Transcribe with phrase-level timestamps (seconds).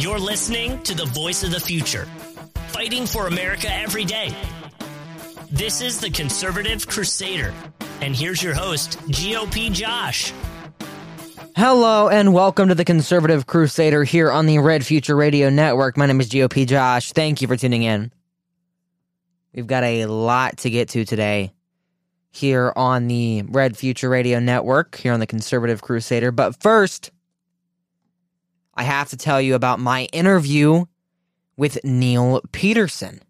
[0.00, 2.06] You're listening to the voice of the future,
[2.68, 4.34] fighting for America every day.
[5.52, 7.52] This is the Conservative Crusader.
[8.00, 10.32] And here's your host, GOP Josh.
[11.54, 15.98] Hello and welcome to the Conservative Crusader here on the Red Future Radio Network.
[15.98, 17.12] My name is GOP Josh.
[17.12, 18.10] Thank you for tuning in.
[19.52, 21.52] We've got a lot to get to today
[22.30, 26.32] here on the Red Future Radio Network, here on the Conservative Crusader.
[26.32, 27.10] But first,
[28.80, 30.86] I have to tell you about my interview
[31.58, 33.20] with Niel Petersen.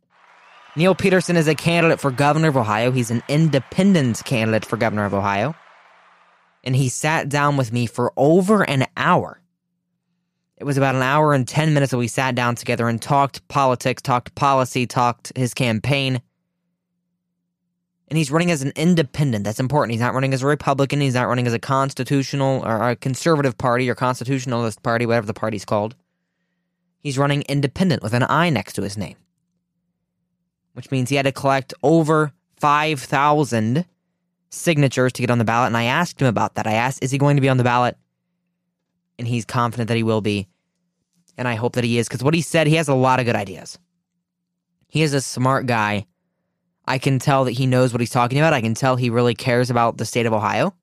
[0.77, 2.92] Niel Petersen is a candidate for governor of Ohio.
[2.92, 5.56] He's an independent candidate for governor of Ohio.
[6.62, 9.41] And he sat down with me for over an hour.
[10.56, 13.48] It was about an hour and 10 minutes that we sat down together and talked
[13.48, 16.23] politics, talked policy, talked his campaign.
[18.10, 19.45] And he's running as an independent.
[19.45, 19.92] That's important.
[19.92, 21.00] He's not running as a Republican.
[21.00, 25.34] He's not running as a constitutional or a conservative party or constitutionalist party, whatever the
[25.34, 25.95] party's called.
[26.98, 29.16] He's running independent with an I next to his name
[30.72, 33.84] which means he had to collect over 5,000
[34.50, 35.69] signatures to get on the ballot.
[35.69, 36.67] And I asked him about that.
[36.67, 37.97] I asked, is he going to be on the ballot?
[39.19, 40.48] And he's confident that he will be.
[41.36, 43.27] And I hope that he is, because what he said, he has a lot of
[43.27, 43.78] good ideas.
[44.89, 46.06] He is a smart guy.
[46.91, 48.52] I can tell that he knows what he's talking about.
[48.52, 50.74] I can tell he really cares about the state of Ohio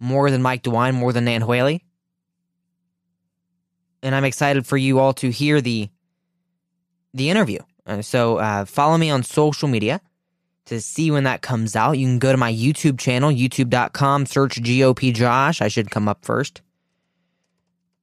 [0.00, 1.84] more than Mike DeWine, more than Nan Whaley.
[4.02, 5.90] And I'm excited for you all to hear the
[7.12, 7.58] the interview.
[7.86, 10.00] Uh, so uh, follow me on social media
[10.64, 11.98] to see when that comes out.
[11.98, 15.60] You can go to my YouTube channel, youtube.com, search GOP Josh.
[15.60, 16.62] I should come up first.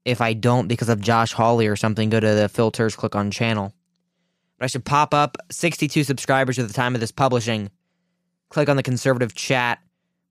[0.04, 3.32] If I don't, because of Josh Hawley or something, go to the filters, click on
[3.32, 3.74] channel.
[4.66, 7.70] I should pop up 62 subscribers at the time of this publishing.
[8.50, 9.78] Click on the conservative chat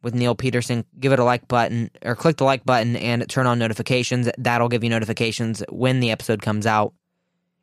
[0.03, 0.85] with Niel Petersen.
[0.99, 4.29] Give it a like button or click the like button and turn on notifications.
[4.37, 6.95] That'll give you notifications when the episode comes out.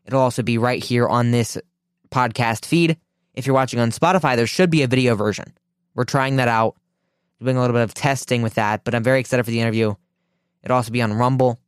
[0.06, 1.58] It'll also be right here on this
[2.10, 2.96] podcast feed.
[3.34, 5.52] If you're watching on Spotify, there should be a video version.
[5.94, 6.78] We're trying that out,
[7.42, 9.94] doing a little bit of testing with that, but I'm very excited for the interview.
[10.64, 11.60] It'll also be on Rumble.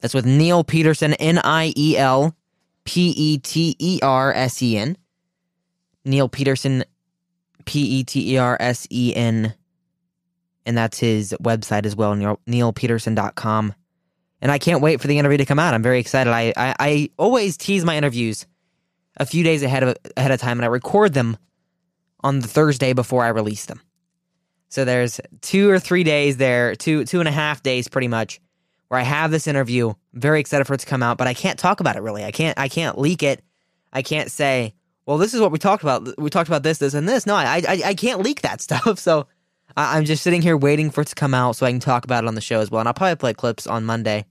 [0.00, 2.34] That's with Niel Petersen, N I E L
[2.84, 4.96] P E T E R S E N.
[6.04, 6.84] Niel Petersen,
[7.64, 9.54] P E T E R S E N.
[10.64, 13.74] And that's his website as well, nielpetersen.com.
[14.40, 15.74] And I can't wait for the interview to come out.
[15.74, 16.30] I'm very excited.
[16.30, 18.46] I, I, I always tease my interviews
[19.16, 21.36] a few days ahead of ahead of time, and I record them
[22.20, 23.80] on the Thursday before I release them.
[24.68, 28.40] So there's two or three days there, two two and a half days pretty much,
[28.92, 29.88] where I have this interview.
[29.88, 32.24] I'm very excited for it to come out, but I can't talk about it really.
[32.24, 33.42] I can't I can't leak it.
[33.90, 34.74] I can't say,
[35.06, 36.06] well, this is what we talked about.
[36.18, 37.24] We talked about this, this, and this.
[37.24, 38.98] No, I I, I can't leak that stuff.
[38.98, 39.28] So
[39.78, 42.24] I'm just sitting here waiting for it to come out so I can talk about
[42.24, 42.80] it on the show as well.
[42.80, 44.26] And I'll probably play clips on Monday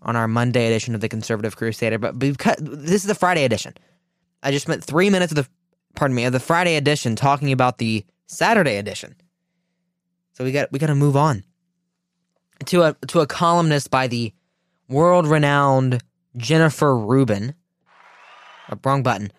[0.00, 3.74] on our Monday edition of the Conservative Crusader, but because this is the Friday edition.
[4.42, 5.46] I just spent three minutes of the
[5.94, 9.14] pardon me of the Friday edition talking about the Saturday edition.
[10.32, 11.44] So we got we got to move on
[12.66, 14.32] to a to a columnist by the
[14.88, 16.02] world renowned
[16.36, 17.54] Jennifer Rubin.
[18.70, 19.32] Oh, wrong button.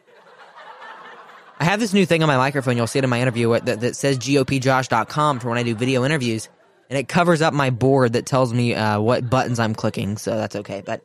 [1.59, 2.77] I have this new thing on my microphone.
[2.77, 6.05] You'll see it in my interview that, that says gopjosh.com for when I do video
[6.05, 6.47] interviews
[6.89, 10.35] and it covers up my board that tells me uh, what buttons I'm clicking, so
[10.35, 10.81] that's okay.
[10.83, 11.01] But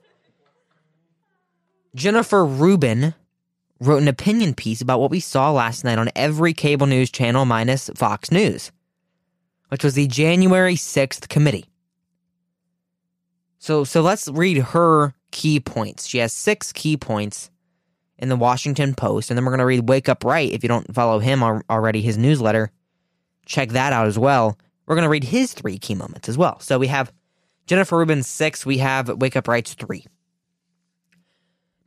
[1.95, 3.15] Jennifer Rubin
[3.81, 7.45] wrote an opinion piece about what we saw last night on every cable news channel
[7.45, 8.73] minus Fox News,
[9.69, 11.67] which was the January 6th committee.
[13.65, 16.07] So, so let's read her key points.
[16.07, 17.51] She has six key points
[18.19, 20.53] in the Washington Post, and then we're going to read Wake Up Right.
[20.53, 22.71] If you don't follow him already, his newsletter,
[23.47, 26.61] check that out as well we're going to read his three key moments as well.
[26.61, 27.13] So we have
[27.67, 30.07] Jennifer Rubin's six, we have Wake Up Right's three.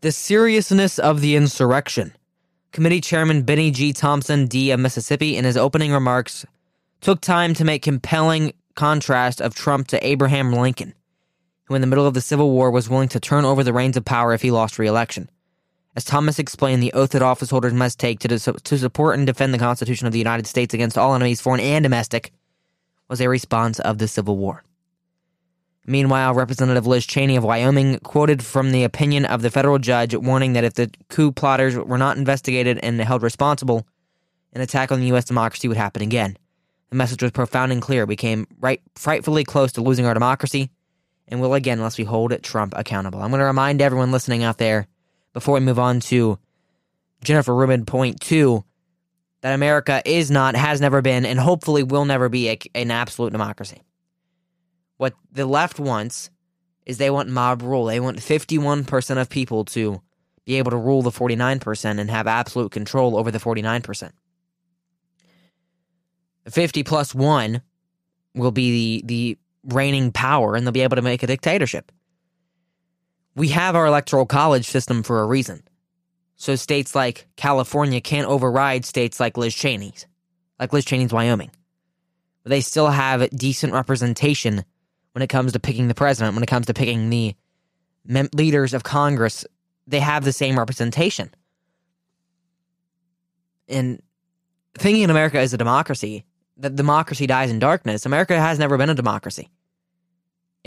[0.02, 2.14] The seriousness of the insurrection.
[2.72, 3.94] Committee Chairman Bennie G.
[3.94, 4.72] Thompson, D.
[4.72, 6.46] of Mississippi, in his opening remarks,
[7.02, 10.94] took time to make compelling contrast of Trump to Abraham Lincoln,
[11.68, 13.98] who in the middle of the Civil War was willing to turn over the reins
[13.98, 15.30] of power if he lost re-election.
[15.96, 19.54] As Thomas explained, the oath that office holders must take to, to support and defend
[19.54, 22.32] the Constitution of the United States against all enemies, foreign and domestic,
[23.10, 24.64] was a response of the Civil War.
[25.86, 30.54] Meanwhile, Representative Liz Cheney of Wyoming quoted from the opinion of the federal judge warning
[30.54, 33.88] that if the coup plotters were not investigated and held responsible,
[34.54, 35.26] an attack on the U.S.
[35.26, 36.38] democracy would happen again.
[36.90, 38.06] The message was profound and clear.
[38.06, 40.70] We came right, frightfully close to losing our democracy,
[41.28, 43.22] and will again unless we hold Trump accountable.
[43.22, 44.88] I'm going to remind everyone listening out there
[45.34, 46.40] before we move on to
[47.24, 48.64] Jennifer Rubin point two
[49.42, 53.32] that America is not, has never been, and hopefully will never be a, an absolute
[53.32, 53.84] democracy.
[54.98, 56.30] What the left wants
[56.86, 57.86] is they want mob rule.
[57.86, 60.02] They want 51% of people to
[60.46, 64.12] be able to rule the 49% and have absolute control over the 49%.
[66.50, 67.62] 50 plus 1
[68.34, 71.92] will be the, the reigning power and they'll be able to make a dictatorship.
[73.36, 75.62] We have our electoral college system for a reason.
[76.38, 80.06] So states like California can't override states like Liz Cheney's,
[80.60, 81.52] like Liz Cheney's Wyoming.
[82.44, 84.64] But they still have decent representation
[85.12, 87.36] when it comes to picking the president, when it comes to picking the
[88.34, 89.46] leaders of Congress.
[89.88, 91.32] They have the same representation.
[93.68, 94.02] And
[94.78, 96.26] thinking America is a democracy,
[96.58, 99.50] that democracy dies in darkness, America has never been a democracy.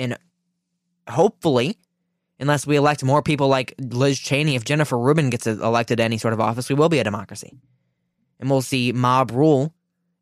[0.00, 0.16] And
[1.08, 1.78] hopefully,
[2.40, 6.16] unless we elect more people like Liz Cheney, if Jennifer Rubin gets elected to any
[6.16, 7.52] sort of office, we will be a democracy.
[8.40, 9.74] And we'll see mob rule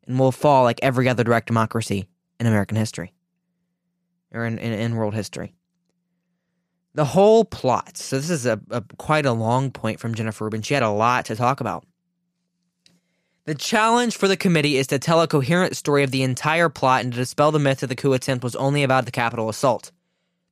[0.05, 2.09] and we'll fall like every other direct democracy
[2.41, 3.13] in American history
[4.33, 5.53] or in, in, in world history.
[6.93, 7.95] The whole plot.
[7.95, 10.61] So, this is a, a quite a long point from Jennifer Rubin.
[10.61, 11.85] She had a lot to talk about.
[13.49, 17.03] The challenge for the committee is to tell a coherent story of the entire plot
[17.03, 19.91] and to dispel the myth that the coup attempt was only about the Capitol assault.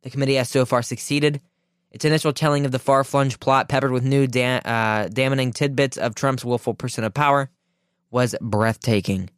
[0.01, 1.39] The committee has so far succeeded.
[1.91, 5.97] Its initial telling of the far flung plot, peppered with new da- uh, damning tidbits
[5.97, 7.51] of Trump's willful pursuit of power,
[8.09, 9.29] was breathtaking.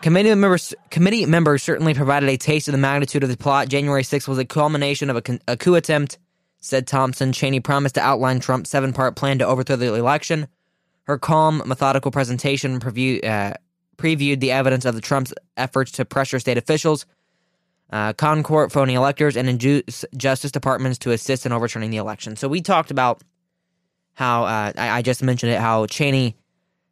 [0.00, 3.68] committee members, committee members certainly provided a taste of the magnitude of the plot.
[3.68, 6.16] January 6th was a culmination of a, a coup attempt,
[6.60, 7.32] said Thompson.
[7.32, 10.48] Cheney promised to outline Trump's seven part plan to overthrow the election
[11.10, 13.52] her calm, methodical presentation preview, uh,
[13.96, 17.04] previewed the evidence of the Trump's efforts to pressure state officials,
[17.90, 22.36] uh, Concord, phony electors, and induce justice departments to assist in overturning the election.
[22.36, 23.22] So we talked about
[24.14, 25.58] how uh, I, I, just mentioned it.
[25.58, 26.36] How Cheney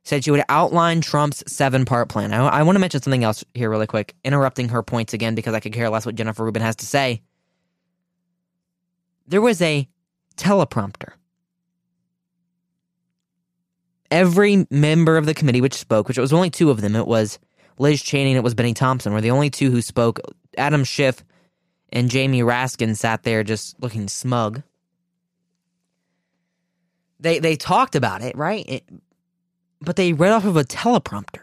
[0.03, 2.33] said she would outline Trump's seven-part plan.
[2.33, 5.55] I, I want to mention something else here, really quick, interrupting her points again because
[5.55, 7.23] I could care less what Jennifer Rubin has to say.
[9.29, 9.87] There was a
[10.37, 11.13] teleprompter
[14.11, 17.07] every member of the committee which spoke, which it was only two of them, it
[17.07, 17.39] was
[17.79, 20.21] Liz Cheney and it was Bennie Thompson, were the only two who spoke.
[20.57, 21.25] Adam Schiff
[21.91, 24.63] and Jamie Raskin sat there just looking smug.
[27.21, 28.65] They they talked about it, right?
[28.69, 28.85] It,
[29.81, 31.43] but they read off of a teleprompter.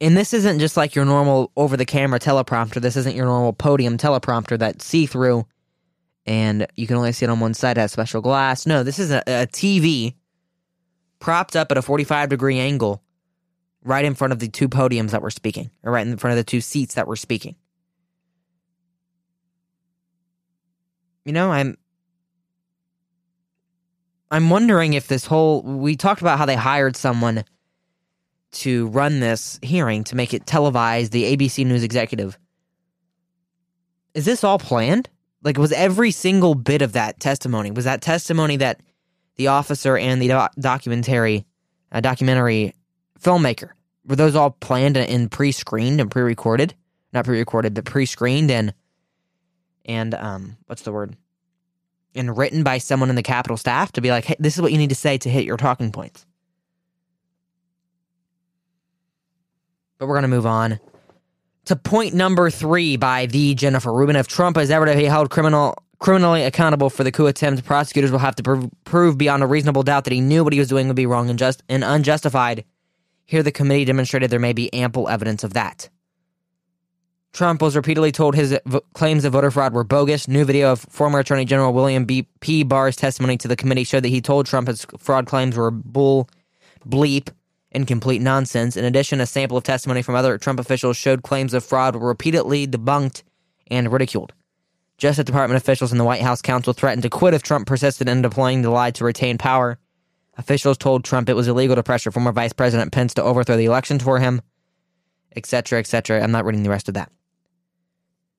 [0.00, 2.82] And this isn't just like your normal over the camera teleprompter.
[2.82, 5.46] This isn't your normal podium teleprompter that see through
[6.26, 8.66] and you can only see it on one side, it has special glass.
[8.66, 10.14] No, this is a, a TV
[11.18, 13.02] propped up at a 45 degree angle
[13.82, 16.36] right in front of the two podiums that were speaking, or right in front of
[16.36, 17.54] the two seats that were speaking.
[21.24, 21.76] You know, I'm
[24.30, 27.44] I'm wondering if this whole we talked about how they hired someone
[28.52, 32.38] to run this hearing to make it televised, the ABC News executive.
[34.14, 35.08] Is this all planned?
[35.42, 38.80] Like was every single bit of that testimony was that testimony that
[39.36, 41.46] the officer, and the do- documentary
[41.92, 42.74] uh, documentary
[43.20, 43.70] filmmaker.
[44.06, 46.74] Were those all planned and pre-screened and pre-recorded?
[47.12, 48.74] Not pre-recorded, but pre-screened and
[49.84, 51.16] and um, what's the word?
[52.14, 54.72] And written by someone in the Capitol staff to be like, hey, this is what
[54.72, 56.26] you need to say to hit your talking points.
[59.98, 60.80] But we're gonna move on
[61.66, 64.16] to point number three by the Jennifer Rubin.
[64.16, 68.10] If Trump is ever to be held criminal criminally accountable for the coup attempt, prosecutors
[68.10, 70.86] will have to prove, beyond a reasonable doubt that he knew what he was doing
[70.86, 72.64] would be wrong and, just, and unjustified.
[73.24, 75.88] Here, the committee demonstrated there may be ample evidence of that.
[77.32, 80.26] Trump was repeatedly told his v- claims of voter fraud were bogus.
[80.26, 82.26] New video of former Attorney General William B.
[82.40, 82.62] P.
[82.62, 86.30] Barr's testimony to the committee showed that he told Trump his fraud claims were bull,
[86.88, 87.28] bleep,
[87.72, 88.74] and complete nonsense.
[88.74, 92.08] In addition, a sample of testimony from other Trump officials showed claims of fraud were
[92.08, 93.22] repeatedly debunked
[93.66, 94.32] and ridiculed.
[94.98, 98.22] Justice Department officials and the White House counsel threatened to quit if Trump persisted in
[98.22, 99.78] deploying the lie to retain power.
[100.38, 103.66] Officials told Trump it was illegal to pressure former Vice President Pence to overthrow the
[103.66, 104.40] election for him,
[105.34, 106.22] etc., etc.
[106.22, 107.10] I'm not reading the rest of that.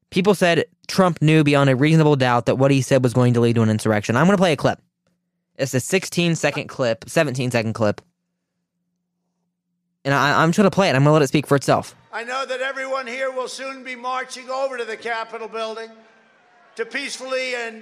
[0.09, 3.39] People said Trump knew beyond a reasonable doubt that what he said was going to
[3.39, 4.15] lead to an insurrection.
[4.15, 4.81] I'm going to play a clip.
[5.57, 8.01] It's a 16 second clip, 17 second clip.
[10.05, 10.95] And I, am just going to play it.
[10.95, 11.93] I'm going to let it speak for itself.
[12.13, 15.89] I know that everyone here will soon be marching over to the Capitol building
[16.77, 17.81] to peacefully and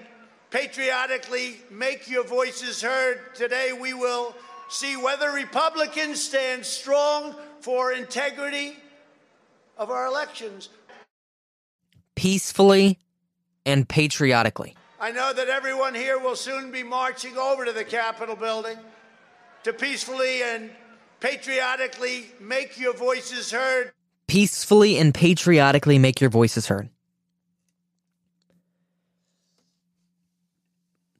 [0.52, 3.36] patriotically make your voices heard.
[3.36, 4.34] Today we will
[4.70, 8.78] see whether Republicans stand strong for integrity
[9.78, 10.70] of our elections.
[12.16, 12.98] Peacefully
[13.66, 14.78] and patriotically.
[15.02, 18.78] I know that everyone here will soon be marching over to the Capitol building
[19.64, 20.70] to peacefully and
[21.20, 23.92] patriotically make your voices heard.
[24.28, 26.90] Peacefully and patriotically make your voices heard.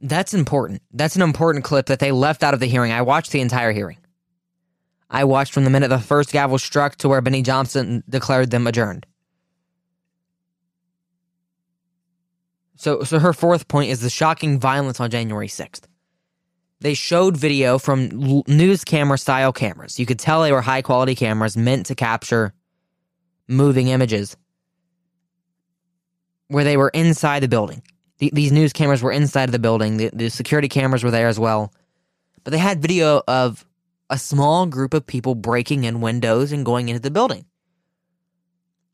[0.06, 0.84] That's important.
[0.94, 2.92] That's an important clip that they left out of the hearing.
[2.92, 3.98] I watched the entire hearing.
[5.10, 8.68] I watched from the minute the first gavel struck to where Bennie Thompson declared them
[8.68, 9.08] adjourned.
[12.76, 15.86] So, so her fourth point is the shocking violence on January 6th.
[16.82, 20.00] They showed video from news camera style cameras.
[20.00, 22.54] You could tell they were high quality cameras meant to capture
[23.48, 24.38] moving images
[26.48, 27.82] where they were inside the building.
[28.18, 29.98] The, these news cameras were inside of the building.
[29.98, 31.74] The, the security cameras were there as well.
[32.44, 33.66] But they had video of
[34.10, 37.46] a small group of people breaking in windows and going into the building.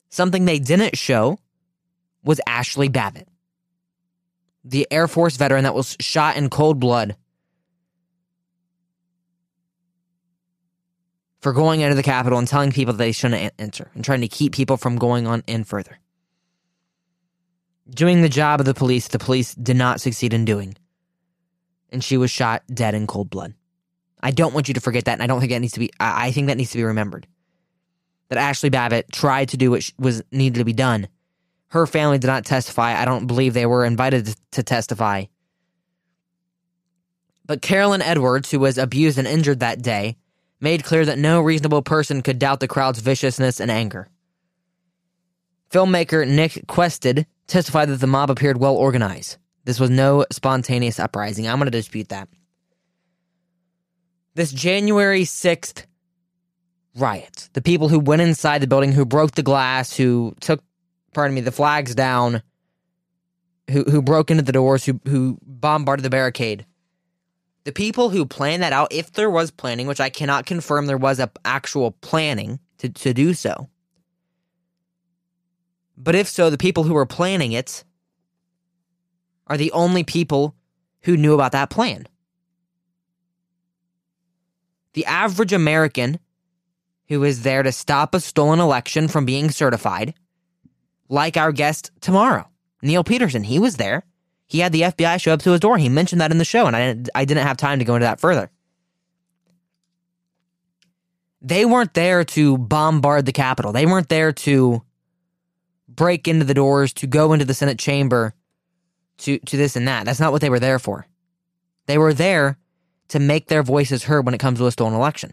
[0.10, 1.38] Something they didn't show
[2.24, 3.28] was Ashley Babbitt,
[4.64, 7.16] the Air Force veteran that was shot in cold blood
[11.42, 14.28] for going into the Capitol and telling people that they shouldn't enter and trying to
[14.28, 16.00] keep people from going on in further.
[17.94, 20.76] Doing the job of the police, the police did not succeed in doing.
[21.92, 23.54] And she was shot dead in cold blood.
[24.24, 25.92] I don't want you to forget that, and I don't think that needs to be.
[26.00, 27.28] I think that needs to be remembered.
[28.30, 31.10] That Ashley Babbitt tried to do what was needed to be done.
[31.70, 33.00] Her family did not testify.
[33.00, 35.26] I don't believe they were invited to testify.
[37.46, 40.18] But Carolyn Edwards, who was abused and injured that day,
[40.62, 44.08] made clear that no reasonable person could doubt the crowd's viciousness and anger.
[45.72, 49.38] Filmmaker Nick Quested testified that the mob appeared well organized.
[49.66, 51.48] This was no spontaneous uprising.
[51.48, 52.28] I'm going to dispute that.
[54.34, 55.86] This January 6th
[56.96, 60.64] riot, the people who went inside the building, who broke the glass, who took,
[61.14, 62.42] pardon me, the flags down,
[63.70, 66.66] who, who broke into the doors, who, who bombarded the barricade,
[67.64, 70.98] the people who planned that out, if there was planning, which I cannot confirm there
[70.98, 73.70] was a actual planning to, to do so.
[75.98, 77.84] But if so, the people who were planning it
[79.48, 80.56] are the only people
[81.04, 82.08] who knew about that plan.
[84.94, 86.20] The average American
[87.12, 90.14] who is there to stop a stolen election from being certified,
[91.10, 92.48] like our guest tomorrow,
[92.82, 94.04] Niel Petersen, he was there.
[94.48, 95.78] He had the FBI show up to his door.
[95.78, 97.96] He mentioned that in the show, and I didn't, I didn't have time to go
[97.96, 98.50] into that further.
[101.42, 103.74] They weren't there to bombard the Capitol.
[103.74, 104.82] They weren't there to
[106.02, 108.34] break into the doors, to go into the Senate chamber,
[109.20, 110.06] to, to this and that.
[110.06, 111.06] That's not what they were there for.
[111.86, 112.58] They were there
[113.10, 115.32] to make their voices heard when it comes to a stolen election.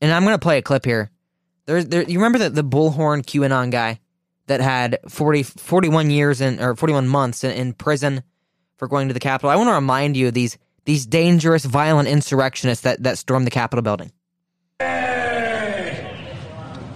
[0.00, 1.10] And I'm going to play a clip here.
[1.66, 4.00] There's there, you remember the, the bullhorn QAnon guy?
[4.48, 8.22] that had 40, 41 years in, or 41 months in, in prison
[8.76, 9.50] for going to the Capitol.
[9.50, 13.50] I want to remind you of these these dangerous, violent insurrectionists that, that stormed the
[13.50, 14.10] Capitol building.
[14.78, 16.18] Hey!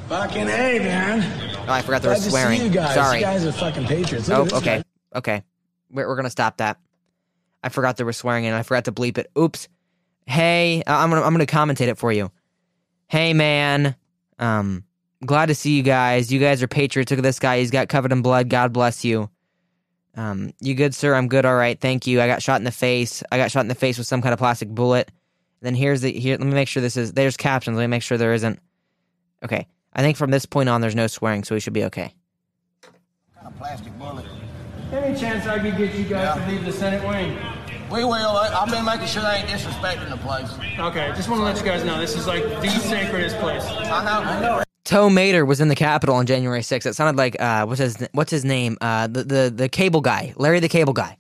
[0.09, 1.42] Fucking A, man.
[1.69, 2.61] Oh, I forgot there was swearing.
[2.61, 2.95] you guys.
[2.95, 3.19] Sorry.
[3.19, 4.29] You guys are fucking patriots.
[4.29, 4.79] Look oh, okay.
[4.79, 5.19] Guy.
[5.19, 5.43] Okay.
[5.91, 6.79] We're, we're going to stop that.
[7.63, 9.31] I forgot there was swearing and I forgot to bleep it.
[9.39, 9.69] Oops.
[10.27, 12.31] Hey, I'm going to I'm going to commentate it for you.
[13.07, 13.95] Hey, man.
[14.39, 14.85] Um,
[15.25, 16.33] glad to see you guys.
[16.33, 17.11] You guys are patriots.
[17.11, 17.59] Look at this guy.
[17.59, 18.49] He's got covered in blood.
[18.49, 19.31] God bless you.
[20.15, 21.15] Um, you good, sir?
[21.15, 21.45] I'm good.
[21.45, 21.81] All right.
[21.81, 22.21] Thank you.
[22.21, 23.23] I got shot in the face.
[23.31, 25.09] I got shot in the face with some kind of plastic bullet.
[25.61, 26.37] And then here's the here.
[26.37, 27.13] Let me make sure this is.
[27.13, 27.77] There's captions.
[27.77, 28.59] Let me make sure there isn't.
[29.45, 29.67] Okay.
[29.95, 32.15] I think from this point on, there's no swearing, so we should be okay.
[32.83, 34.25] Kind of plastic bullet.
[34.93, 36.45] Any chance I could get you guys Yeah.
[36.45, 37.37] to leave the Senate wing?
[37.91, 38.13] We will.
[38.13, 40.51] I- I've been making sure they ain't disrespecting the place.
[40.79, 43.65] Okay, just want to let you guys know this is like the sacredest place.
[43.67, 44.11] I know.
[44.31, 44.63] I know.
[44.85, 46.87] Tow Mater was in the Capitol on January 6th.
[46.87, 48.79] It sounded like uh, what's his what's his name?
[48.81, 51.19] Uh, the the the cable guy, Larry the Cable Guy.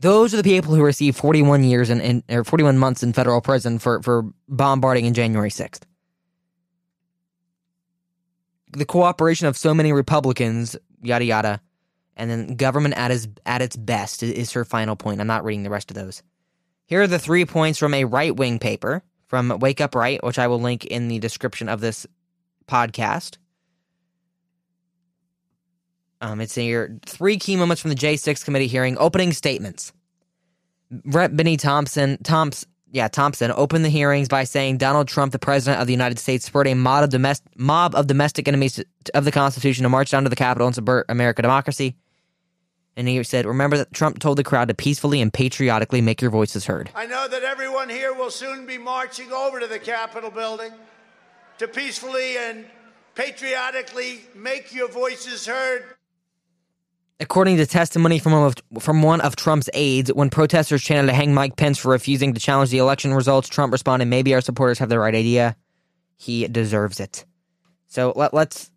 [0.00, 3.40] Those are the people who received 41 years in, in or 41 months in federal
[3.40, 5.80] prison for for bombarding in January 6th.
[8.72, 11.60] The cooperation of so many Republicans, yada yada,
[12.16, 15.20] and then government at its at its best is, her final point.
[15.20, 16.22] I'm not reading the rest of those.
[16.86, 20.38] Here are the three points from a right wing paper from Wake Up Right, which
[20.38, 22.06] I will link in the description of this
[22.66, 23.36] podcast.
[26.20, 28.98] Um, it's here three key moments from the J6 committee hearing.
[28.98, 29.92] Opening statements.
[31.04, 31.36] Rep.
[31.36, 35.86] Bennie Thompson, Thompson, yeah, Thompson opened the hearings by saying Donald Trump, the president of
[35.86, 38.82] the United States, spurred a mob of, domest- mob of domestic enemies
[39.14, 41.96] of the Constitution to march down to the Capitol and subvert American democracy.
[42.96, 46.32] And he said, "Remember that Trump told the crowd to peacefully and patriotically make your
[46.32, 50.30] voices heard." I know that everyone here will soon be marching over to the Capitol
[50.30, 50.72] building
[51.58, 52.64] to peacefully and
[53.14, 55.84] patriotically make your voices heard.
[57.20, 61.12] According to testimony from one of, from one of Trump's aides, when protesters chanted to
[61.12, 64.78] hang Mike Pence for refusing to challenge the election results, Trump responded, "Maybe our supporters
[64.78, 65.56] have the right idea.
[66.16, 67.24] He deserves it."
[67.88, 68.70] So let, let's.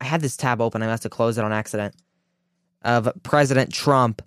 [0.00, 0.82] I had this tab open.
[0.82, 1.94] I must have closed it on accident.
[2.82, 4.22] Of President Trump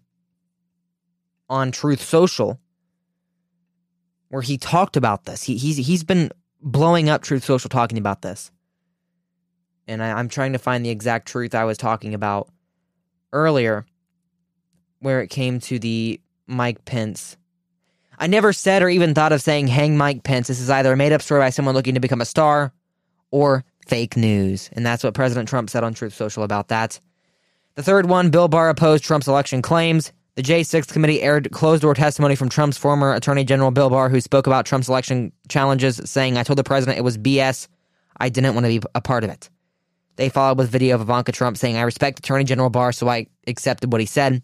[1.50, 2.60] on Truth Social
[4.30, 5.44] where he talked about this.
[5.44, 8.52] He, he's he's been blowing up Truth Social talking about this.
[9.88, 12.50] And I, I'm trying to find the exact truth I was talking about
[13.34, 13.86] earlier,
[15.00, 17.38] where it came to the Mike Pence.
[18.18, 20.48] I never said or even thought of saying hang Mike Pence.
[20.48, 22.74] This is either a made up story by someone looking to become a star
[23.32, 24.70] or fake news.
[24.74, 27.00] And that's what President Trump said on Truth Social about that.
[27.76, 30.12] The third one Bill Barr opposed Trump's election claims.
[30.36, 34.22] The J6 committee aired closed door testimony from Trump's former Attorney General Bill Barr, who
[34.22, 37.68] spoke about Trump's election challenges, saying, I told the president it was BS.
[38.18, 39.50] I didn't want to be a part of it.
[40.20, 43.28] They followed with video of Ivanka Trump saying, I respect Attorney General Barr, so I
[43.48, 44.44] accepted what he said.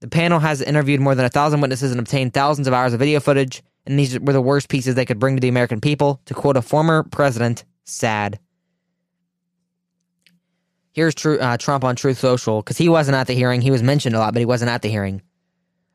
[0.00, 2.98] The panel has interviewed more than a thousand witnesses and obtained thousands of hours of
[2.98, 6.22] video footage, and these were the worst pieces they could bring to the American people.
[6.24, 8.38] To quote a former president, sad.
[10.92, 13.60] Here's uh, Trump on Truth Social because he wasn't at the hearing.
[13.60, 15.20] He was mentioned a lot, but he wasn't at the hearing.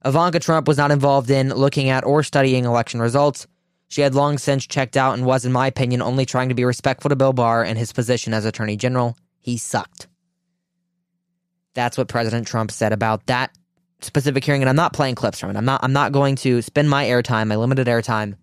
[0.06, 3.48] Ivanka Trump was not involved in looking at or studying election results.
[3.88, 6.66] She had long since checked out and was, in my opinion, only trying to be
[6.66, 9.16] respectful to Bill Barr and his position as Attorney General.
[9.40, 10.08] He sucked.
[11.74, 13.52] That's what President Trump said about that
[14.02, 15.56] specific hearing, and I'm not playing clips from it.
[15.56, 15.84] I'm not.
[15.84, 18.36] I'm not going to spend my airtime, my limited airtime,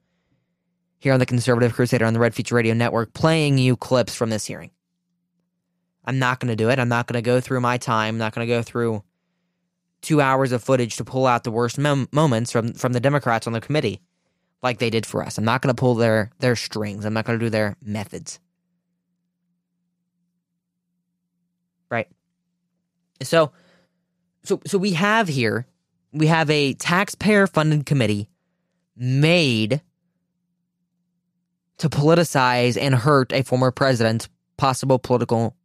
[0.98, 4.30] here on the Conservative Crusader on the Red Future Radio Network, playing you clips from
[4.30, 4.70] this hearing.
[6.04, 6.78] I'm not going to do it.
[6.78, 8.14] I'm not going to go through my time.
[8.14, 9.02] I'm not going to go through
[10.00, 13.46] two hours of footage to pull out the worst mem- moments from from the Democrats
[13.46, 14.00] on the committee,
[14.64, 15.38] like they did for us.
[15.38, 17.04] I'm not going to pull their their strings.
[17.04, 18.40] I'm not going to do their methods.
[21.90, 22.09] Right.
[23.23, 23.52] So,
[24.42, 25.66] so so we have here
[26.12, 28.30] we have a taxpayer funded committee
[28.97, 29.83] made
[31.78, 35.56] to politicize and hurt a former president's possible political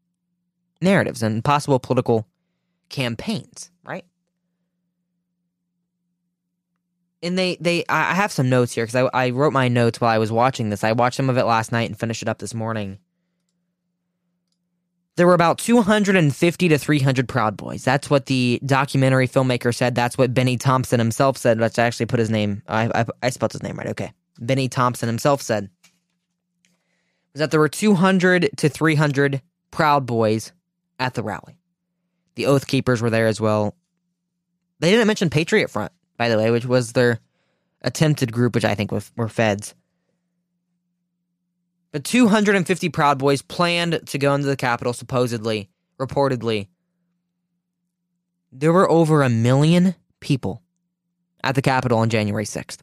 [0.82, 2.28] narratives and possible political
[2.90, 4.06] campaigns, right?
[7.22, 10.12] And they, they, I have some notes here because I, I wrote my notes while
[10.12, 10.84] I was watching this.
[10.84, 13.00] I watched some of it last night and finished it up this morning.
[15.18, 17.84] There were about 250 to 300 Proud Boys.
[17.84, 19.94] That's what the documentary filmmaker said.
[19.94, 21.60] That's what Bennie Thompson himself said.
[21.60, 22.64] Let's actually put his name.
[22.70, 23.88] I, I, I spelled his name right.
[23.88, 24.14] Okay.
[24.40, 25.70] Bennie Thompson himself said
[27.34, 30.52] was that there were 200 to 300 Proud Boys
[31.00, 31.58] at the rally.
[32.36, 33.76] The Oath Keepers were there as well.
[34.80, 37.20] They didn't mention Patriot Front, by the way, which was their
[37.82, 39.74] attempted group, which I think were were feds.
[41.92, 46.68] But 250 Proud Boys planned to go into the Capitol, supposedly, reportedly.
[48.52, 50.62] There were over a million people
[51.44, 52.80] at the Capitol on January 6th.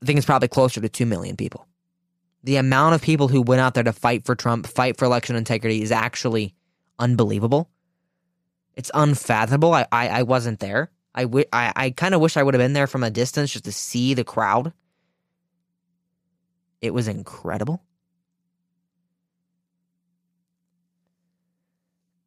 [0.00, 1.68] I think it's probably closer to 2 million people
[2.42, 5.36] the amount of people who went out there to fight for Trump, fight for election
[5.36, 6.54] integrity is actually
[6.98, 7.68] unbelievable.
[8.78, 9.74] It's unfathomable.
[9.74, 10.92] I, I, I wasn't there.
[11.12, 13.50] I, w- I, I kind of wish I would have been there from a distance
[13.52, 14.72] just to see the crowd.
[16.80, 17.82] It was incredible.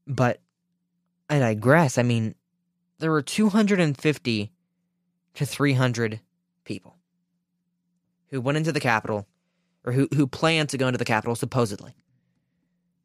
[0.05, 0.41] But
[1.29, 1.97] I digress.
[1.97, 2.35] I mean,
[2.99, 4.51] there were 250
[5.35, 6.19] to 300
[6.65, 6.97] people
[8.27, 9.25] who went into the Capitol
[9.85, 11.95] or who who plan to go into the Capitol supposedly.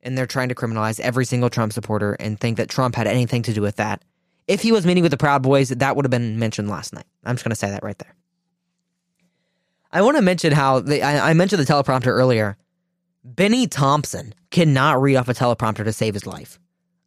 [0.03, 3.43] And they're trying to criminalize every single Trump supporter and think that Trump had anything
[3.43, 4.03] to do with that.
[4.47, 7.07] If he was meeting with the Proud Boys, that would have been mentioned last night.
[7.25, 8.15] I'm just going to say that right there.
[9.93, 12.57] I want to mention how I, I mentioned the teleprompter earlier.
[13.25, 16.61] Bennie Thompson cannot read off a teleprompter to save his life.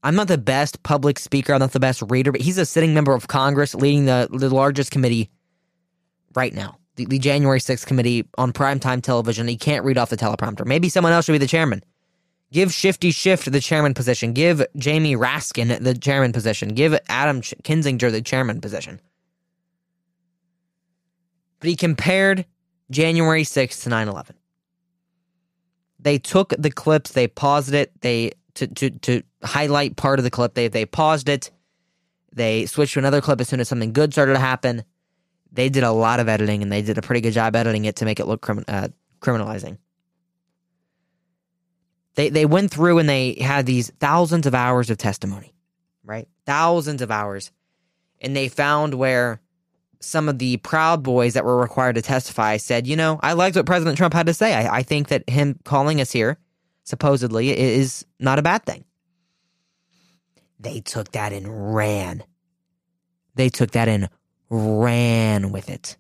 [0.04, 1.54] I'm not the best public speaker.
[1.54, 4.50] I'm not the best reader, but he's a sitting member of Congress leading the, the
[4.50, 5.30] largest committee
[6.36, 9.48] right now the, the January 6th committee on primetime television.
[9.48, 10.66] He can't read off the teleprompter.
[10.66, 11.82] Maybe someone else should be the chairman.
[12.52, 14.34] Give Shifty Schiff the chairman position.
[14.34, 16.70] Give Jamie Raskin the chairman position.
[16.70, 19.00] Give Adam Kinzinger the chairman position.
[21.60, 22.46] But he compared
[22.90, 24.36] January 6th to 9 11.
[26.00, 30.32] They took the clips, they paused it, they to, to, to highlight part of the
[30.32, 31.52] clip, they, they paused it,
[32.34, 34.84] they switched to another clip as soon as something good started to happen
[35.52, 37.98] they did a lot of editing and they did a pretty good job editing it
[37.98, 38.90] to make it look crim- uh,
[39.22, 39.78] criminalizing.
[42.16, 45.54] They they went through and they had these thousands of hours of testimony,
[46.04, 46.28] right?
[46.46, 47.52] Thousands of hours,
[48.20, 49.42] and they found where
[50.02, 53.56] some of the Proud Boys that were required to testify said, you know, I liked
[53.56, 54.54] what President Trump had to say.
[54.54, 56.38] I, I think that him calling us here,
[56.84, 58.86] supposedly, is not a bad thing.
[60.60, 62.24] They took that and ran.
[63.36, 64.10] They took that and
[64.50, 65.98] ran with it.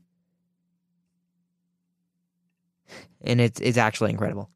[3.22, 4.50] And it's, it's actually incredible.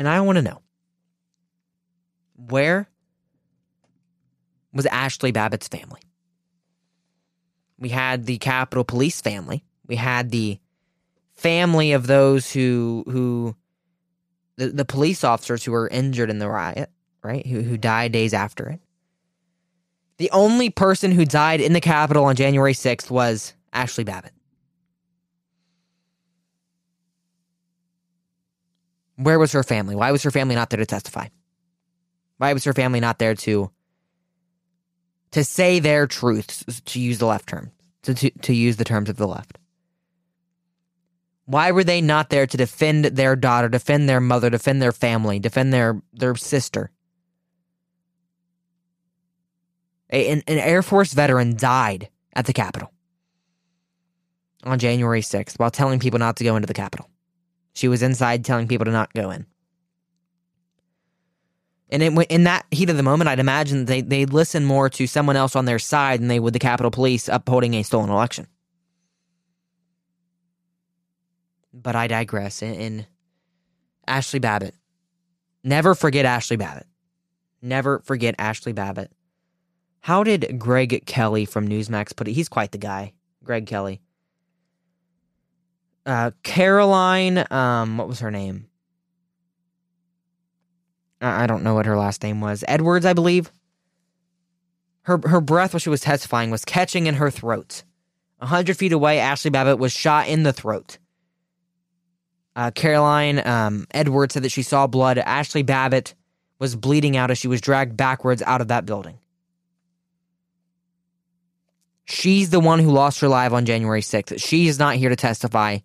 [0.00, 0.62] And I want to know
[2.34, 2.88] where
[4.72, 6.00] was Ashley Babbitt's family.
[7.78, 9.62] We had the Capitol Police family.
[9.86, 10.58] We had the
[11.34, 13.54] family of those who who
[14.56, 16.88] the, the police officers who were injured in the riot,
[17.22, 17.46] right?
[17.46, 18.80] Who who died days after it.
[20.16, 24.32] The only person who died in the Capitol on January 6th was Ashley Babbitt.
[29.20, 29.94] Where was her family?
[29.94, 31.28] Why was her family not there to testify?
[32.38, 33.70] Why was her family not there to
[35.32, 37.70] to say their truths, to use the left term,
[38.02, 39.58] to, to, to use the terms of the left?
[41.44, 45.38] Why were they not there to defend their daughter, defend their mother, defend their family,
[45.38, 46.90] defend their, their sister?
[50.10, 52.90] A, an, an Air Force veteran died at the Capitol
[54.64, 57.10] on January 6th while telling people not to go into the Capitol.
[57.72, 59.46] She was inside telling people to not go in.
[61.90, 65.06] And in, in that heat of the moment, I'd imagine they, they'd listen more to
[65.06, 68.46] someone else on their side than they would the Capitol Police upholding a stolen election.
[71.72, 72.62] But I digress.
[72.62, 73.06] In, in
[74.06, 74.74] Ashley Babbitt,
[75.64, 76.86] never forget Ashley Babbitt.
[77.62, 79.10] Never forget Ashley Babbitt.
[80.00, 82.32] How did Greg Kelly from Newsmax put it?
[82.32, 83.12] He's quite the guy,
[83.44, 84.00] Greg Kelly.
[86.06, 88.66] Uh, Caroline, um, what was her name?
[91.20, 92.64] I don't know what her last name was.
[92.66, 93.50] Edwards, I believe.
[95.02, 97.84] Her her breath while she was testifying was catching in her throat.
[98.40, 100.98] A hundred feet away, Ashley Babbitt was shot in the throat.
[102.56, 105.18] Uh, Caroline um, Edwards said that she saw blood.
[105.18, 106.14] Ashley Babbitt
[106.58, 109.18] was bleeding out as she was dragged backwards out of that building.
[112.04, 114.42] She's the one who lost her life on January 6th.
[114.42, 115.78] She is not here to testify.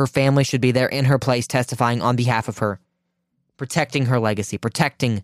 [0.00, 2.80] Her family should be there in her place testifying on behalf of her
[3.58, 5.22] protecting her legacy, protecting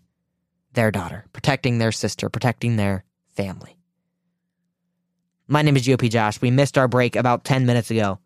[0.74, 3.02] their daughter, protecting their sister, protecting their
[3.34, 3.78] family.
[5.48, 6.42] My name is GOP Josh.
[6.42, 8.18] We missed our break about 10 minutes ago.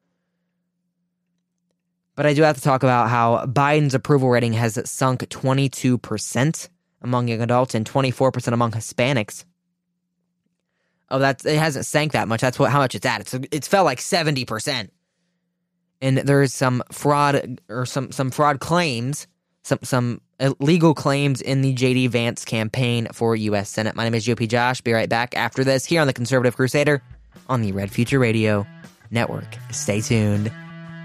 [2.17, 6.69] But I do have to talk about how Biden's approval rating has sunk 22%
[7.01, 9.45] among young adults and 24% among Hispanics.
[11.13, 12.41] Oh, that's it hasn't sank that much.
[12.41, 13.21] That's what how much it's at.
[13.21, 14.91] It's it's fell like 70%.
[16.03, 19.27] And there's some fraud or some some fraud claims
[19.63, 20.21] some some
[20.59, 23.69] legal claims in the JD Vance campaign for U.S.
[23.69, 23.95] Senate.
[23.95, 24.81] My name is GOP Josh.
[24.81, 27.03] Be right back after this here on the Conservative Crusader
[27.49, 28.67] on the Red Future Radio
[29.11, 29.57] Network.
[29.71, 30.51] Stay tuned.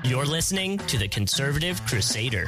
[0.03, 2.45] You're listening to the Conservative Crusader.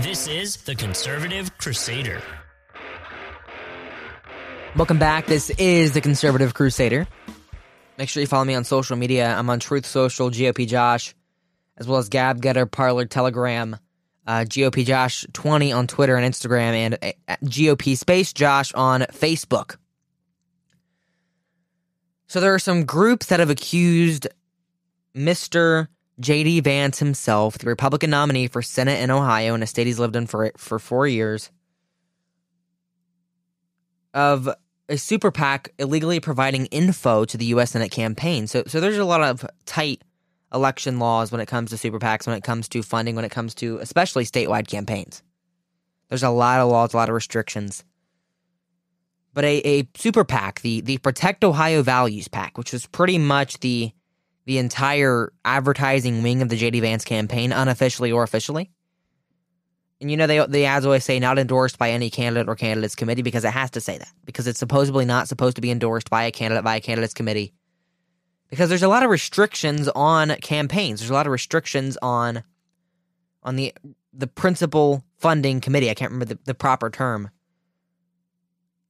[0.00, 2.20] This is the Conservative Crusader.
[4.76, 5.26] Welcome back.
[5.26, 7.06] This is the Conservative Crusader.
[7.96, 9.32] Make sure you follow me on social media.
[9.32, 11.14] I'm on Truth Social, GOP Josh,
[11.76, 13.76] as well as Gab Gettr, Parler, Telegram,
[14.26, 16.94] uh, GOP Josh 20 on Twitter and Instagram, and
[17.28, 19.76] uh, GOP Space Josh on Facebook.
[22.26, 24.26] So there are some groups that have accused
[25.14, 25.86] Mr.
[26.18, 26.58] J.D.
[26.60, 30.26] Vance himself, the Republican nominee for Senate in Ohio, in a state he's lived in
[30.26, 31.52] for for four years,
[34.12, 34.48] of
[34.88, 37.70] a super PAC illegally providing info to the U.S.
[37.70, 38.46] Senate campaign.
[38.46, 40.02] So, so there's a lot of tight
[40.52, 43.30] election laws when it comes to super PACs, when it comes to funding, when it
[43.30, 45.22] comes to especially statewide campaigns.
[46.08, 47.84] There's a lot of laws, a lot of restrictions.
[49.32, 53.58] But a, a super PAC, the the Protect Ohio Values PAC, which was pretty much
[53.60, 53.90] the
[54.46, 58.70] the entire advertising wing of the JD Vance campaign, unofficially or officially,
[60.04, 62.94] and you know, they the ads always say not endorsed by any candidate or candidates
[62.94, 66.10] committee because it has to say that because it's supposedly not supposed to be endorsed
[66.10, 67.54] by a candidate by a candidates committee.
[68.50, 71.00] Because there's a lot of restrictions on campaigns.
[71.00, 72.42] There's a lot of restrictions on
[73.42, 73.72] on the
[74.12, 75.88] the principal funding committee.
[75.88, 77.30] I can't remember the, the proper term.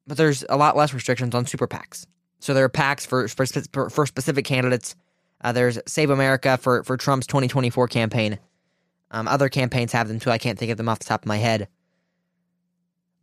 [0.08, 2.06] But there's a lot less restrictions on super PACs.
[2.40, 4.96] So there are PACs for for, for specific candidates.
[5.40, 8.40] Uh, there's Save America for for Trump's 2024 campaign.
[9.14, 10.30] Um, other campaigns have them too.
[10.30, 11.68] I can't think of them off the top of my head.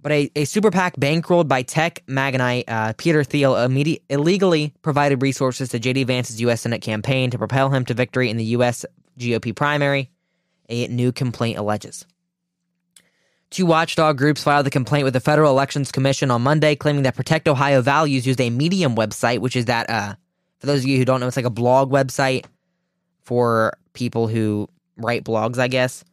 [0.01, 5.21] But a, a super PAC bankrolled by tech magnate uh, Peter Thiel immediate, illegally provided
[5.21, 6.05] resources to J.D.
[6.05, 6.61] Vance's U.S.
[6.61, 8.85] Senate campaign to propel him to victory in the U.S.
[9.19, 10.09] GOP primary,
[10.69, 12.05] a new complaint alleges.
[13.49, 17.17] Two watchdog groups filed the complaint with the Federal Elections Commission on Monday, claiming that
[17.17, 20.15] Protect Ohio Values used a Medium website, which is that, uh,
[20.59, 22.45] for those of you who don't know, it's like a blog website
[23.23, 26.03] for people who write blogs, I guess.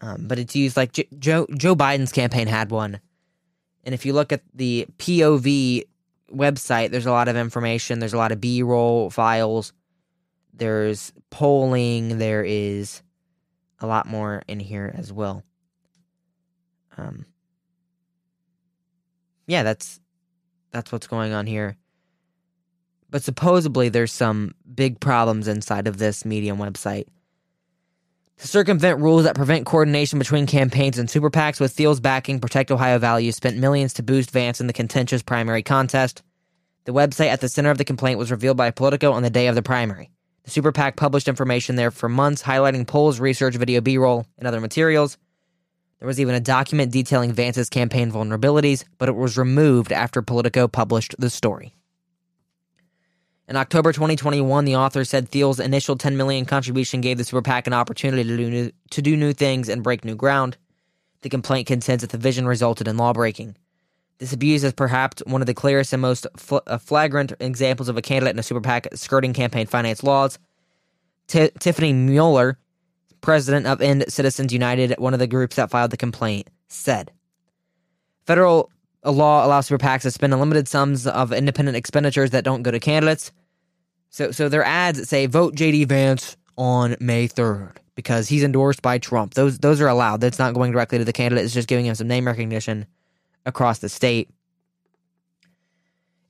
[0.00, 3.00] Um, but it's used like Joe Joe Biden's campaign had one,
[3.84, 5.84] and if you look at the POV
[6.32, 7.98] website, there's a lot of information.
[7.98, 9.72] There's a lot of B-roll files.
[10.52, 13.02] there's polling, there is
[13.80, 15.42] a lot more in here as well.
[16.96, 17.26] Um,
[19.46, 20.00] yeah, that's
[20.72, 21.76] that's what's going on here.
[23.08, 27.06] But supposedly there's some big problems inside of this Medium website.
[28.38, 32.70] To circumvent rules that prevent coordination between campaigns and super PACs with Thiel's backing, Protect
[32.70, 36.22] Ohio Values spent millions to boost Vance in the contentious primary contest.
[36.84, 39.46] The website at the center of the complaint was revealed by Politico on the day
[39.46, 40.10] of the primary.
[40.44, 44.46] The super PAC published information there for months, highlighting polls, research, video B roll, and
[44.46, 45.16] other materials.
[45.98, 50.68] There was even a document detailing Vance's campaign vulnerabilities, but it was removed after Politico
[50.68, 51.74] published the story.
[53.48, 57.68] In October 2021, the author said Thiel's initial 10 million contribution gave the super PAC
[57.68, 60.56] an opportunity to do new, to do new things and break new ground.
[61.22, 63.56] The complaint contends that the vision resulted in lawbreaking.
[64.18, 67.96] This abuse is perhaps one of the clearest and most fl- uh, flagrant examples of
[67.96, 70.38] a candidate in a super PAC skirting campaign finance laws.
[71.28, 72.58] T- Tiffany Muller
[73.20, 77.10] president of End Citizens United, one of the groups that filed the complaint, said
[78.24, 78.70] Federal
[79.12, 82.80] law allows super PACs to spend unlimited sums of independent expenditures that don't go to
[82.80, 83.32] candidates.
[84.10, 88.82] So, so their ads that say vote JD Vance on May 3rd because he's endorsed
[88.82, 89.34] by Trump.
[89.34, 90.20] Those those are allowed.
[90.20, 91.44] That's not going directly to the candidate.
[91.44, 92.86] It's just giving him some name recognition
[93.44, 94.30] across the state.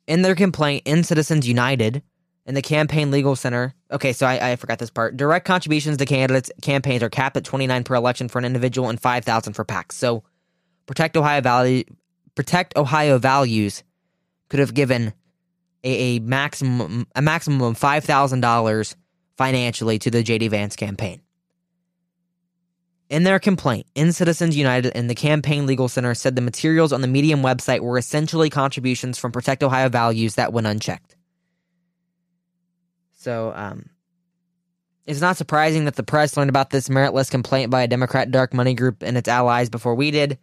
[0.06, 2.02] In their complaint, End Citizens United
[2.46, 3.74] in the Campaign Legal Center.
[3.90, 5.16] Okay, so I, I forgot this part.
[5.16, 9.00] Direct contributions to candidates' campaigns are capped at 29 per election for an individual and
[9.00, 9.92] 5,000 for PACs.
[9.92, 10.22] So,
[10.86, 11.82] Protect Ohio Value,
[12.36, 13.82] Protect Ohio Values
[14.48, 15.12] could have given
[15.82, 18.94] a, a maximum a maximum of five thousand dollars
[19.36, 21.22] financially to the JD Vance campaign.
[23.08, 27.02] In their complaint, End Citizens United and the Campaign Legal Center said the materials on
[27.02, 31.16] the Medium website were essentially contributions from Protect Ohio Values that went unchecked.
[33.12, 33.90] So, um,
[35.06, 38.52] it's not surprising that the press learned about this meritless complaint by a Democrat dark
[38.52, 40.36] money group and its allies before we did,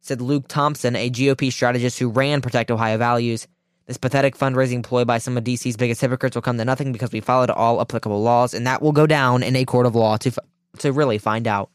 [0.00, 3.46] said Luke Thompson, a GOP strategist who ran Protect Ohio Values.
[3.86, 7.10] This pathetic fundraising ploy by some of DC's biggest hypocrites will come to nothing because
[7.10, 10.16] we followed all applicable laws, and that will go down in a court of law
[10.18, 10.32] to,
[10.78, 11.70] to really find out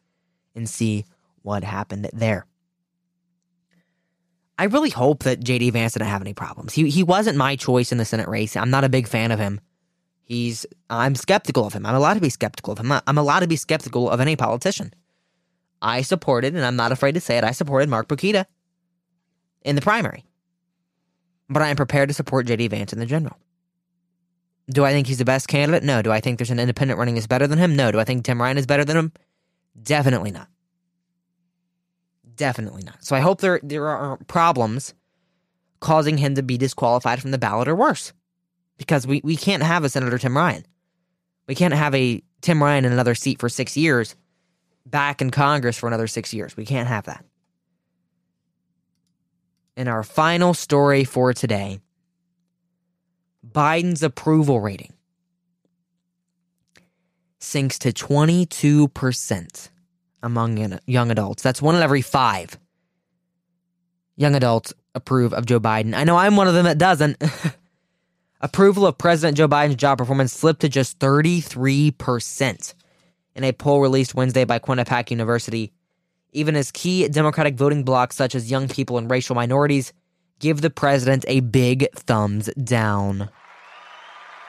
[0.55, 1.05] and see
[1.41, 2.45] what happened there.
[4.57, 6.73] I really hope that JD Vance didn't have any problems.
[6.73, 8.55] He he wasn't my choice in the Senate race.
[8.55, 9.59] I'm not a big fan of him.
[10.21, 11.86] He's I'm skeptical of him.
[11.86, 12.91] I'm allowed to be skeptical of him.
[12.91, 14.93] I'm allowed to be skeptical of any politician.
[15.84, 18.46] I supported, and I'm not afraid to say it, I supported Mark Pukita
[19.63, 20.26] in the primary.
[21.50, 23.38] But I am prepared to support JD Vance in the general.
[24.69, 25.84] Do I think he's the best candidate?
[25.84, 26.02] No.
[26.02, 27.76] Do I think there's an independent running that's better than him?
[27.76, 27.91] No.
[27.91, 29.12] Do I think Tim Ryan is better than him?
[29.82, 30.48] Definitely not.
[32.36, 33.04] Definitely not.
[33.04, 34.93] So I hope there there are problems
[35.82, 38.13] causing him to be disqualified from the ballot or worse
[38.78, 40.65] because we, we can't have a Senator Tim Ryan.
[41.46, 44.15] We can't have a Tim Ryan in another seat for six years,
[44.86, 46.58] back in Congress for another six years.
[46.58, 47.26] We can't have that.
[49.76, 51.80] And our final story for today
[53.46, 54.93] Biden's approval rating
[57.39, 59.69] sinks to 22%
[60.22, 61.43] among young adults.
[61.43, 62.58] That's one in every five
[64.15, 65.93] young adults approve of Joe Biden.
[65.93, 67.22] I know I'm one of them that doesn't.
[68.41, 72.74] Approval of President Joe Biden's job performance slipped to just 33%
[73.36, 75.72] in a poll released Wednesday by Quinnipiac University.
[76.32, 79.93] Even as key Democratic voting blocs, such as young people and racial minorities,
[80.39, 83.30] give the president a big thumbs down.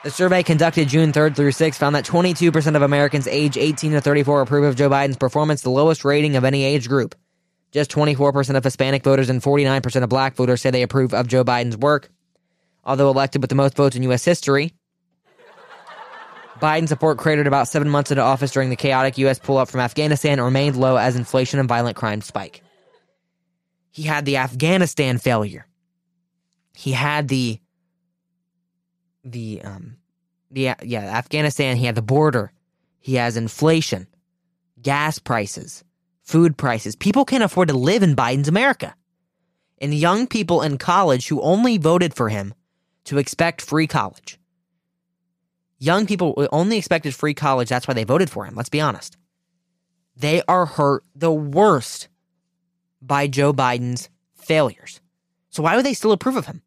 [0.02, 4.00] The survey conducted June 3rd through 6th found that 22% of Americans age 18 to
[4.02, 7.14] 34 approve of Joe Biden's performance, the lowest rating of any age group.
[7.72, 11.42] Just 24% of Hispanic voters and 49% of black voters say they approve of Joe
[11.42, 12.10] Biden's work.
[12.84, 14.24] Although elected with the most votes in U.S.
[14.24, 14.74] history,
[16.60, 19.38] Biden's support cratered about seven months into office during the chaotic U.S.
[19.38, 22.62] pull up from Afghanistan and remained low as inflation and violent crime spike.
[23.90, 25.66] He had the Afghanistan failure.
[26.74, 27.60] He had the
[29.24, 29.96] the um
[30.50, 31.76] the yeah Afghanistan.
[31.76, 32.52] He had the border.
[32.98, 34.06] He has inflation,
[34.80, 35.84] gas prices,
[36.22, 36.96] food prices.
[36.96, 38.94] People can't afford to live in Biden's America.
[39.78, 42.54] And young people in college who only voted for him
[43.04, 44.38] to expect free college.
[45.84, 47.68] Young people uh, only expected free college.
[47.68, 48.54] That's why they voted for him.
[48.54, 49.18] Let's be honest.
[50.16, 52.08] They are hurt the worst
[53.02, 55.02] by Joe Biden's failures.
[55.50, 56.62] So why would they still approve of him?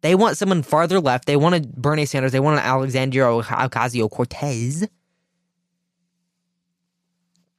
[0.00, 1.26] They want someone farther left.
[1.26, 2.32] They wanted Bernie Sanders.
[2.32, 4.88] They wanted Alexandria Ocasio Cortez.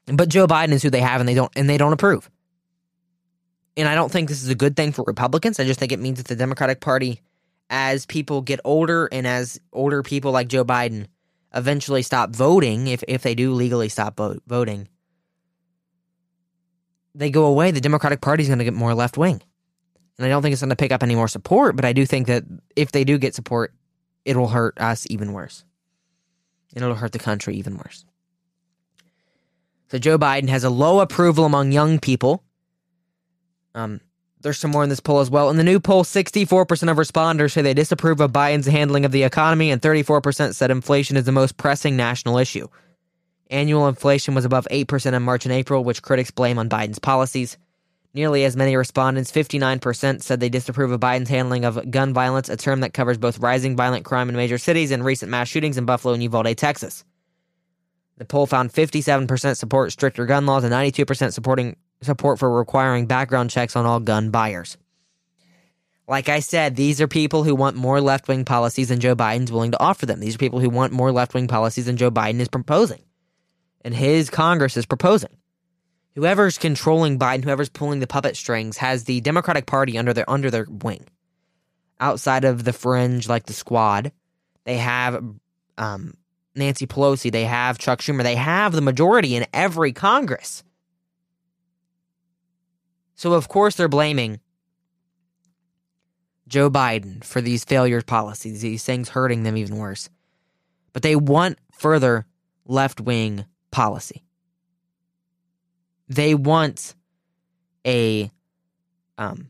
[0.05, 2.29] But Joe Biden is who they have, and they don't and they don't approve.
[3.77, 5.59] And I don't think this is a good thing for Republicans.
[5.59, 7.21] I just think it means that the Democratic Party
[7.69, 11.07] as people get older and as older people like Joe Biden
[11.53, 14.87] eventually stop voting, if if they do legally stop vote, voting,
[17.15, 19.41] they go away, the Democratic Party is going to get more left wing.
[20.17, 22.05] And I don't think it's going to pick up any more support, but I do
[22.05, 22.43] think that
[22.75, 23.73] if they do get support,
[24.23, 25.63] it'll hurt us even worse.
[26.73, 28.05] And it'll hurt the country even worse.
[29.91, 32.43] So Joe Biden has a low approval among young people.
[33.73, 34.01] Um,
[34.45, 35.49] there's some more in this poll as well.
[35.49, 39.23] In the new poll, 64% of responders say they disapprove of Biden's handling of the
[39.23, 42.67] economy, and 34% said inflation is the most pressing national issue.
[43.49, 47.57] Annual inflation was above 8% in March and April, which critics blame on Biden's policies.
[48.13, 52.55] Nearly as many respondents, 59%, said they disapprove of Biden's handling of gun violence, a
[52.55, 55.85] term that covers both rising violent crime in major cities and recent mass shootings in
[55.85, 57.03] Buffalo and Uvalde, Texas.
[58.17, 63.49] The poll found 57% support stricter gun laws and 92% supporting support for requiring background
[63.49, 64.77] checks on all gun buyers.
[66.07, 69.51] Like I said, these are people who want more left wing policies than Joe Biden's
[69.51, 70.19] willing to offer them.
[70.19, 73.01] These are people who want more left wing policies than Joe Biden is proposing
[73.85, 75.37] and his Congress is proposing.
[76.15, 80.49] Whoever's controlling Biden, whoever's pulling the puppet strings, has the Democratic Party under their under
[80.49, 81.05] their wing.
[81.99, 84.11] Outside of the fringe, like the Squad,
[84.65, 85.23] they have
[85.77, 86.15] um,
[86.55, 90.63] Nancy Pelosi, they have Chuck Schumer, they have the majority in every Congress.
[93.15, 94.39] So of course they're blaming
[96.47, 100.09] Joe Biden for these failures policies, these things hurting them even worse.
[100.93, 102.25] But they want further
[102.65, 104.23] left wing policy.
[106.07, 106.93] They want
[107.85, 108.31] a
[109.17, 109.49] um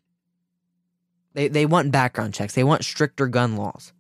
[1.33, 2.55] they they want background checks.
[2.55, 3.91] They want stricter gun laws.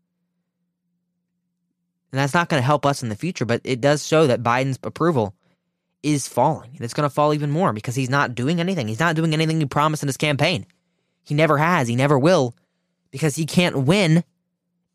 [2.11, 4.41] And that's not going to help us in the future, but it does show that
[4.41, 5.35] Biden's approval
[6.05, 6.69] is falling.
[6.75, 8.87] And it's going to fall even more because he's not doing anything.
[8.87, 10.67] He's not doing anything he promised in his campaign.
[11.23, 11.87] He never has.
[11.87, 12.53] He never will
[13.09, 14.23] because he can't win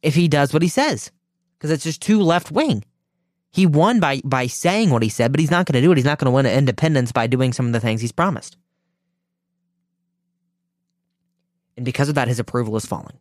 [0.03, 1.11] if he does what he says
[1.59, 2.85] because it's just too left wing.
[3.53, 5.99] He won by by saying what he said, but he's not going to do it.
[5.99, 8.57] He's not going to win independence by doing some of the things he's promised.
[11.77, 13.18] And because of that, his approval is falling.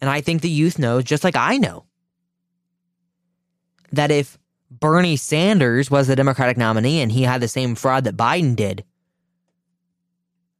[0.00, 1.84] And I think the youth knows, just like I know,
[3.92, 4.38] that if
[4.70, 8.84] Bernie Sanders was the Democratic nominee and he had the same fraud that Biden did,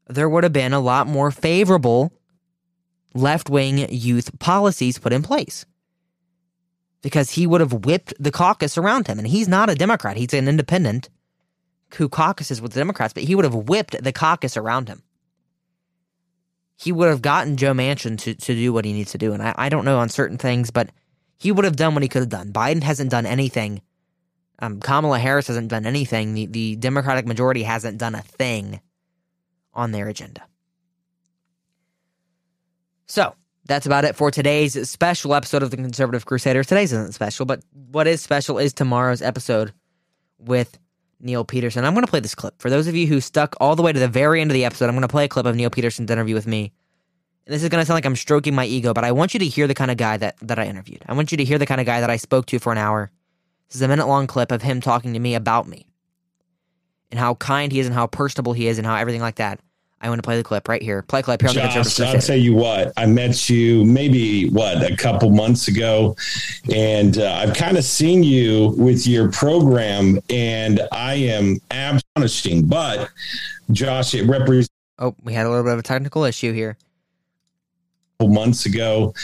[0.07, 2.13] there would have been a lot more favorable
[3.15, 5.67] left wing youth policies put in place
[7.03, 9.19] because he would have whipped the caucus around him.
[9.19, 11.09] And he's not a Democrat, he's an independent
[11.95, 15.03] who caucuses with the Democrats, but he would have whipped the caucus around him.
[16.77, 19.33] He would have gotten Joe Manchin to, to do what he needs to do.
[19.33, 20.91] And I, I don't know on certain things, but
[21.39, 22.53] he would have done what he could have done.
[22.53, 23.81] Biden hasn't done anything.
[24.59, 26.35] Um, Kamala Harris hasn't done anything.
[26.35, 28.81] The, the Democratic majority hasn't done a thing
[29.73, 30.43] on their agenda.
[33.07, 33.35] So,
[33.69, 36.67] that's about it for today's special episode of the Conservative Crusaders.
[36.67, 39.73] Today's isn't special, but what is special is tomorrow's episode
[40.39, 40.79] with
[41.21, 41.85] Niel Petersen.
[41.85, 42.61] I'm going to play this clip.
[42.61, 44.65] For those of you who stuck all the way to the very end of the
[44.65, 46.73] episode, I'm going to play a clip of Niel Petersen's interview with me.
[47.47, 49.41] And this is going to sound like I'm stroking my ego, but I want you
[49.41, 51.03] to hear the kind of guy that, that I interviewed.
[51.07, 52.79] I want you to hear the kind of guy that I spoke to for an
[52.79, 53.11] hour.
[53.69, 55.87] This is a minute long clip of him talking to me about me
[57.11, 59.61] and how kind he is and how personable he is and how everything like that.
[60.01, 61.03] I want to play the clip right here.
[61.03, 64.49] Play clip here on Josh, the Conservative I'll tell you what, I met you maybe
[64.51, 66.15] what a couple months ago,
[66.73, 72.65] and uh, I've kind of seen you with your program, and I am astonishing.
[72.65, 73.11] But
[73.73, 74.69] Josh, it represents.
[75.01, 76.77] Oh, we had a little bit of a technical issue here
[78.27, 79.15] months ago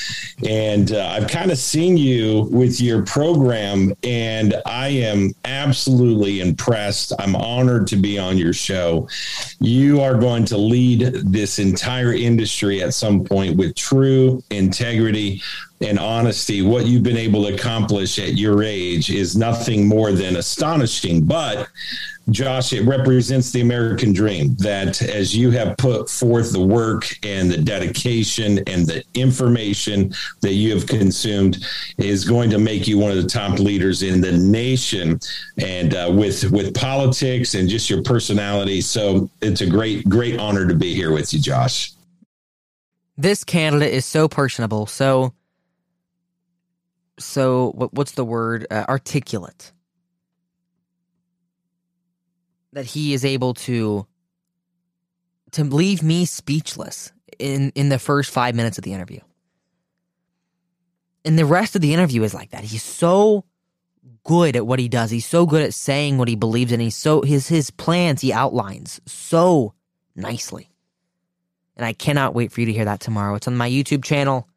[0.48, 7.12] and uh, i've kind of seen you with your program and i am absolutely impressed.
[7.18, 9.08] I'm honored to be on your show.
[9.60, 15.42] You are going to lead this entire industry at some point with true integrity
[15.80, 20.36] and honesty what you've been able to accomplish at your age is nothing more than
[20.36, 21.68] astonishing but
[22.30, 27.50] Josh, it represents the American dream that as you have put forth the work and
[27.50, 31.64] the dedication and the information that you have consumed
[31.98, 35.20] is going to make you one of the top leaders in the nation
[35.58, 38.80] and uh, with with politics and just your personality.
[38.80, 41.92] So it's a great, great honor to be here with you, Josh.
[43.16, 45.34] This candidate is so personable, so
[47.18, 48.66] so what, what's the word?
[48.70, 49.72] Uh, articulate
[52.72, 54.06] that he is able to
[55.52, 59.20] to leave me speechless in in the first 5 minutes of the interview.
[61.24, 62.64] And the rest of the interview is like that.
[62.64, 63.44] He's so
[64.24, 65.10] good at what he does.
[65.10, 66.80] He's so good at saying what he believes in.
[66.80, 69.74] He's so his his plans he outlines so
[70.14, 70.70] nicely.
[71.76, 73.34] And I cannot wait for you to hear that tomorrow.
[73.34, 74.48] It's on my YouTube channel,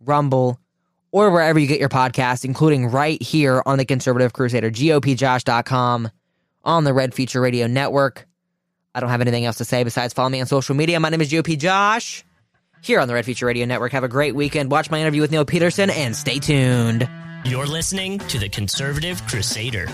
[0.00, 0.60] Rumble,
[1.12, 6.10] or wherever you get your podcast, including right here on the Conservative Crusader, GOPJosh.com,
[6.64, 8.26] on the Red Feature Radio Network.
[8.94, 10.98] I don't have anything else to say besides follow me on social media.
[11.00, 12.24] My name is GOP Josh
[12.82, 13.92] here on the Red Feature Radio Network.
[13.92, 14.70] Have a great weekend.
[14.70, 17.08] Watch my interview with Niel Petersen and stay tuned.
[17.44, 19.88] You're listening to the Conservative Crusader.